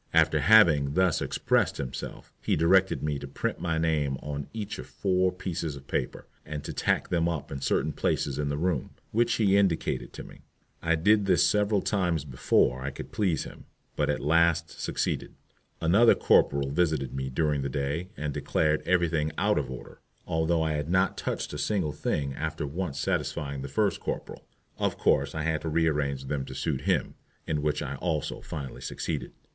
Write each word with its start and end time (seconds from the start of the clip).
After 0.15 0.39
having 0.39 0.95
thus 0.95 1.21
expressed 1.21 1.77
himself, 1.77 2.33
he 2.41 2.55
directed 2.55 3.03
me 3.03 3.19
to 3.19 3.27
print 3.27 3.59
my 3.59 3.77
name 3.77 4.17
on 4.23 4.47
each 4.51 4.79
of 4.79 4.87
four 4.87 5.31
pieces 5.31 5.75
of 5.75 5.85
paper, 5.85 6.25
and 6.43 6.63
to 6.63 6.73
tack 6.73 7.09
them 7.09 7.29
up 7.29 7.51
in 7.51 7.61
certain 7.61 7.93
places 7.93 8.39
in 8.39 8.49
the 8.49 8.57
room, 8.57 8.95
which 9.11 9.35
he 9.35 9.55
indicated 9.55 10.11
to 10.13 10.23
me. 10.23 10.41
I 10.81 10.95
did 10.95 11.27
this 11.27 11.45
several 11.47 11.83
times 11.83 12.25
before 12.25 12.81
I 12.81 12.89
could 12.89 13.11
please 13.11 13.43
him; 13.43 13.65
but 13.95 14.09
at 14.09 14.21
last 14.21 14.71
succeeded. 14.81 15.35
Another 15.79 16.15
corporal 16.15 16.71
visited 16.71 17.13
me 17.13 17.29
during 17.29 17.61
the 17.61 17.69
day 17.69 18.09
and 18.17 18.33
declared 18.33 18.81
everything 18.87 19.31
out 19.37 19.59
of 19.59 19.69
order, 19.69 19.99
although 20.25 20.63
I 20.63 20.71
had 20.71 20.89
not 20.89 21.15
touched 21.15 21.53
a 21.53 21.59
single 21.59 21.91
thing 21.93 22.33
after 22.33 22.65
once 22.65 22.99
satisfying 22.99 23.61
the 23.61 23.67
first 23.67 23.99
corporal. 23.99 24.47
Of 24.79 24.97
course 24.97 25.35
I 25.35 25.43
had 25.43 25.61
to 25.61 25.69
rearrange 25.69 26.25
them 26.25 26.43
to 26.45 26.55
suit 26.55 26.81
him, 26.89 27.13
in 27.45 27.61
which 27.61 27.83
I 27.83 27.97
also 27.97 28.41
finally 28.41 28.81
succeeded. 28.81 29.33